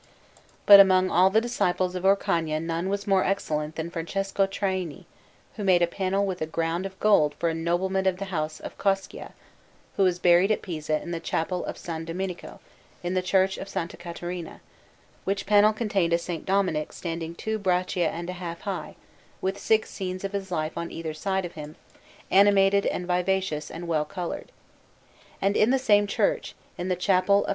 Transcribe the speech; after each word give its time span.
But 0.65 0.79
among 0.79 1.11
all 1.11 1.29
the 1.29 1.39
disciples 1.41 1.93
of 1.93 2.05
Orcagna 2.05 2.59
none 2.59 2.89
was 2.89 3.05
more 3.05 3.23
excellent 3.23 3.75
than 3.75 3.91
Francesco 3.91 4.47
Traini, 4.47 5.05
who 5.57 5.63
made 5.63 5.83
a 5.83 5.85
panel 5.85 6.25
with 6.25 6.41
a 6.41 6.47
ground 6.47 6.87
of 6.87 6.99
gold 6.99 7.35
for 7.35 7.49
a 7.49 7.53
nobleman 7.53 8.07
of 8.07 8.17
the 8.17 8.25
house 8.33 8.59
of 8.59 8.75
Coscia, 8.79 9.33
who 9.97 10.05
is 10.07 10.17
buried 10.17 10.49
at 10.49 10.63
Pisa 10.63 10.99
in 11.03 11.11
the 11.11 11.19
Chapel 11.19 11.63
of 11.65 11.75
S. 11.75 11.83
Domenico, 12.03 12.59
in 13.03 13.13
the 13.13 13.21
Church 13.21 13.59
of 13.59 13.67
S. 13.67 13.87
Caterina; 13.99 14.59
which 15.23 15.45
panel 15.45 15.71
contained 15.71 16.13
a 16.13 16.15
S. 16.15 16.29
Dominic 16.45 16.93
standing 16.93 17.35
two 17.35 17.59
braccia 17.59 18.09
and 18.09 18.27
a 18.27 18.33
half 18.41 18.61
high, 18.61 18.95
with 19.39 19.59
six 19.59 19.91
scenes 19.91 20.23
of 20.23 20.31
his 20.33 20.49
life 20.49 20.79
on 20.79 20.89
either 20.89 21.13
side 21.13 21.45
of 21.45 21.53
him, 21.53 21.75
animated 22.31 22.87
and 22.87 23.05
vivacious 23.05 23.69
and 23.69 23.87
well 23.87 24.05
coloured. 24.05 24.51
And 25.39 25.55
in 25.55 25.69
the 25.69 25.77
same 25.77 26.07
church, 26.07 26.55
in 26.75 26.87
the 26.87 26.95
Chapel 26.95 27.45
of 27.45 27.49
S. 27.49 27.49